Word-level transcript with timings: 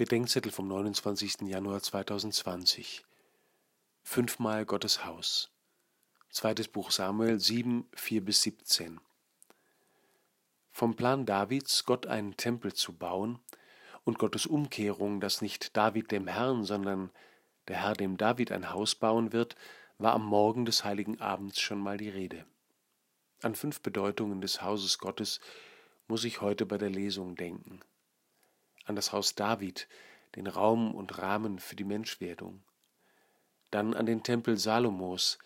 Bedenkzettel 0.00 0.50
vom 0.50 0.66
29. 0.66 1.42
Januar 1.42 1.82
2020. 1.82 3.04
Fünfmal 4.02 4.64
Gottes 4.64 5.04
Haus. 5.04 5.50
Zweites 6.30 6.68
Buch 6.68 6.90
Samuel 6.90 7.38
7, 7.38 7.86
4 7.94 8.24
bis 8.24 8.40
17. 8.40 8.98
Vom 10.72 10.96
Plan 10.96 11.26
Davids, 11.26 11.84
Gott 11.84 12.06
einen 12.06 12.38
Tempel 12.38 12.72
zu 12.72 12.94
bauen, 12.94 13.40
und 14.04 14.18
Gottes 14.18 14.46
Umkehrung, 14.46 15.20
dass 15.20 15.42
nicht 15.42 15.76
David 15.76 16.12
dem 16.12 16.28
Herrn, 16.28 16.64
sondern 16.64 17.10
der 17.68 17.82
Herr 17.82 17.92
dem 17.92 18.16
David 18.16 18.52
ein 18.52 18.70
Haus 18.70 18.94
bauen 18.94 19.34
wird, 19.34 19.54
war 19.98 20.14
am 20.14 20.24
Morgen 20.24 20.64
des 20.64 20.82
heiligen 20.82 21.20
Abends 21.20 21.60
schon 21.60 21.78
mal 21.78 21.98
die 21.98 22.08
Rede. 22.08 22.46
An 23.42 23.54
fünf 23.54 23.82
Bedeutungen 23.82 24.40
des 24.40 24.62
Hauses 24.62 24.98
Gottes 24.98 25.40
muss 26.08 26.24
ich 26.24 26.40
heute 26.40 26.64
bei 26.64 26.78
der 26.78 26.88
Lesung 26.88 27.36
denken 27.36 27.82
an 28.90 28.96
das 28.96 29.12
Haus 29.12 29.36
David, 29.36 29.88
den 30.34 30.48
Raum 30.48 30.94
und 30.94 31.18
Rahmen 31.18 31.60
für 31.60 31.76
die 31.76 31.84
Menschwerdung, 31.84 32.62
dann 33.70 33.94
an 33.94 34.04
den 34.04 34.24
Tempel 34.24 34.58
Salomos, 34.58 35.38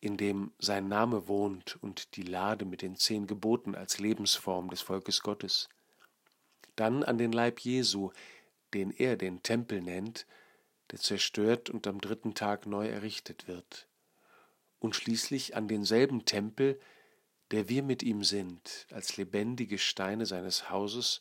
in 0.00 0.16
dem 0.16 0.52
sein 0.58 0.88
Name 0.88 1.28
wohnt 1.28 1.76
und 1.82 2.16
die 2.16 2.22
Lade 2.22 2.64
mit 2.64 2.80
den 2.80 2.96
zehn 2.96 3.26
Geboten 3.26 3.74
als 3.74 3.98
Lebensform 3.98 4.70
des 4.70 4.80
Volkes 4.80 5.22
Gottes, 5.22 5.68
dann 6.74 7.02
an 7.02 7.18
den 7.18 7.32
Leib 7.32 7.60
Jesu, 7.60 8.12
den 8.72 8.90
er 8.90 9.16
den 9.16 9.42
Tempel 9.42 9.82
nennt, 9.82 10.26
der 10.90 10.98
zerstört 10.98 11.68
und 11.68 11.86
am 11.86 12.00
dritten 12.00 12.34
Tag 12.34 12.64
neu 12.64 12.88
errichtet 12.88 13.46
wird, 13.46 13.88
und 14.78 14.96
schließlich 14.96 15.54
an 15.54 15.68
denselben 15.68 16.24
Tempel, 16.24 16.80
der 17.50 17.68
wir 17.68 17.82
mit 17.82 18.02
ihm 18.02 18.24
sind, 18.24 18.86
als 18.90 19.18
lebendige 19.18 19.78
Steine 19.78 20.24
seines 20.24 20.70
Hauses 20.70 21.20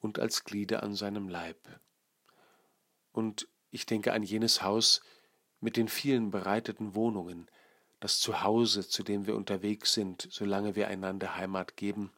und 0.00 0.18
als 0.18 0.44
Glieder 0.44 0.82
an 0.82 0.94
seinem 0.94 1.28
Leib. 1.28 1.58
Und 3.12 3.48
ich 3.70 3.86
denke 3.86 4.12
an 4.12 4.22
jenes 4.22 4.62
Haus 4.62 5.00
mit 5.60 5.76
den 5.76 5.88
vielen 5.88 6.30
bereiteten 6.30 6.94
Wohnungen, 6.94 7.50
das 8.00 8.20
Zuhause, 8.20 8.86
zu 8.86 9.02
dem 9.02 9.26
wir 9.26 9.36
unterwegs 9.36 9.94
sind, 9.94 10.28
solange 10.30 10.76
wir 10.76 10.88
einander 10.88 11.36
Heimat 11.36 11.76
geben, 11.76 12.12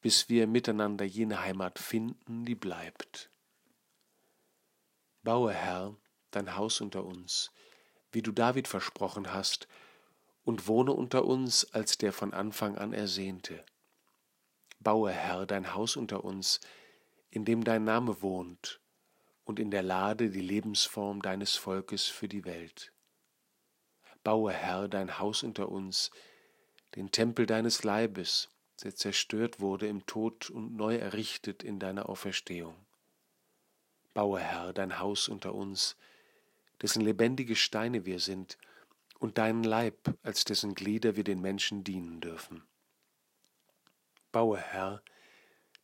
bis 0.00 0.28
wir 0.28 0.46
miteinander 0.46 1.04
jene 1.04 1.40
Heimat 1.40 1.78
finden, 1.78 2.44
die 2.44 2.54
bleibt. 2.54 3.30
Baue, 5.22 5.52
Herr, 5.52 5.96
dein 6.30 6.56
Haus 6.56 6.80
unter 6.80 7.04
uns, 7.04 7.52
wie 8.10 8.22
du 8.22 8.32
David 8.32 8.68
versprochen 8.68 9.32
hast, 9.32 9.68
und 10.44 10.66
wohne 10.66 10.92
unter 10.92 11.24
uns 11.24 11.72
als 11.72 11.98
der 11.98 12.12
von 12.12 12.34
Anfang 12.34 12.76
an 12.76 12.92
ersehnte. 12.92 13.64
Baue, 14.80 15.12
Herr, 15.12 15.46
dein 15.46 15.74
Haus 15.74 15.96
unter 15.96 16.24
uns, 16.24 16.60
in 17.32 17.46
dem 17.46 17.64
dein 17.64 17.82
Name 17.82 18.20
wohnt 18.20 18.78
und 19.44 19.58
in 19.58 19.70
der 19.70 19.82
Lade 19.82 20.28
die 20.28 20.42
Lebensform 20.42 21.22
deines 21.22 21.56
Volkes 21.56 22.04
für 22.04 22.28
die 22.28 22.44
Welt. 22.44 22.92
Baue, 24.22 24.52
Herr, 24.52 24.86
dein 24.86 25.18
Haus 25.18 25.42
unter 25.42 25.70
uns, 25.70 26.10
den 26.94 27.10
Tempel 27.10 27.46
deines 27.46 27.84
Leibes, 27.84 28.50
der 28.84 28.94
zerstört 28.94 29.60
wurde 29.60 29.88
im 29.88 30.04
Tod 30.04 30.50
und 30.50 30.76
neu 30.76 30.96
errichtet 30.96 31.62
in 31.62 31.78
deiner 31.78 32.08
Auferstehung. 32.10 32.76
Baue, 34.12 34.38
Herr, 34.38 34.74
dein 34.74 34.98
Haus 34.98 35.28
unter 35.28 35.54
uns, 35.54 35.96
dessen 36.82 37.00
lebendige 37.00 37.56
Steine 37.56 38.04
wir 38.04 38.20
sind, 38.20 38.58
und 39.18 39.38
deinen 39.38 39.64
Leib, 39.64 40.18
als 40.22 40.44
dessen 40.44 40.74
Glieder 40.74 41.16
wir 41.16 41.24
den 41.24 41.40
Menschen 41.40 41.82
dienen 41.82 42.20
dürfen. 42.20 42.62
Baue, 44.32 44.58
Herr, 44.58 45.02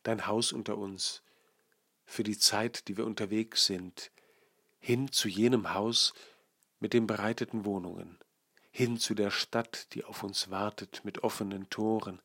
dein 0.03 0.27
Haus 0.27 0.51
unter 0.51 0.77
uns, 0.77 1.23
für 2.09 2.23
die 2.23 2.37
Zeit, 2.37 2.87
die 2.87 2.97
wir 2.97 3.05
unterwegs 3.05 3.65
sind, 3.65 4.11
hin 4.79 5.11
zu 5.11 5.27
jenem 5.27 5.73
Haus 5.73 6.13
mit 6.79 6.93
den 6.93 7.05
bereiteten 7.05 7.65
Wohnungen, 7.65 8.17
hin 8.71 8.97
zu 8.97 9.13
der 9.13 9.29
Stadt, 9.29 9.93
die 9.93 10.03
auf 10.03 10.23
uns 10.23 10.49
wartet 10.49 11.05
mit 11.05 11.23
offenen 11.23 11.69
Toren, 11.69 12.19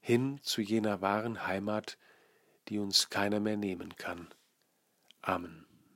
hin 0.00 0.38
zu 0.42 0.60
jener 0.60 1.00
wahren 1.00 1.46
Heimat, 1.46 1.96
die 2.68 2.78
uns 2.78 3.08
keiner 3.08 3.40
mehr 3.40 3.56
nehmen 3.56 3.96
kann. 3.96 4.28
Amen. 5.22 5.65